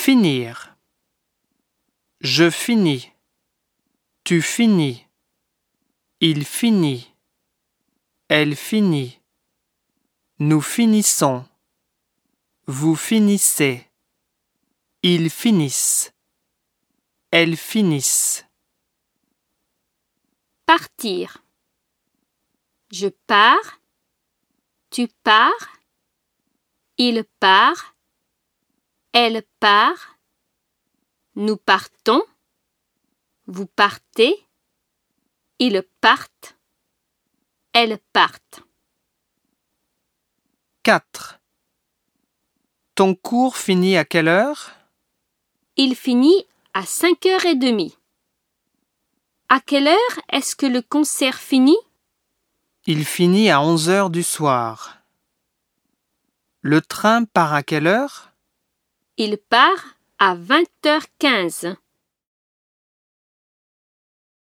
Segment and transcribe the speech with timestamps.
[0.00, 0.76] Finir.
[2.20, 3.10] Je finis.
[4.24, 5.04] Tu finis.
[6.20, 7.12] Il finit.
[8.28, 9.20] Elle finit.
[10.38, 11.44] Nous finissons.
[12.66, 13.86] Vous finissez.
[15.02, 16.12] Ils finissent.
[17.32, 18.46] Elles finissent.
[20.64, 21.42] Partir.
[22.92, 23.80] Je pars.
[24.90, 25.82] Tu pars.
[26.96, 27.97] Il part.
[29.12, 30.18] Elle part.
[31.34, 32.22] Nous partons.
[33.46, 34.46] Vous partez.
[35.58, 36.56] Ils partent.
[37.72, 38.62] Elles partent.
[40.82, 41.40] 4.
[42.94, 44.72] Ton cours finit à quelle heure?
[45.76, 47.96] Il finit à cinq heures et demie.
[49.48, 51.78] À quelle heure est-ce que le concert finit?
[52.86, 54.98] Il finit à 11 heures du soir.
[56.60, 58.32] Le train part à quelle heure?
[59.20, 61.66] Il part à vingt heures quinze.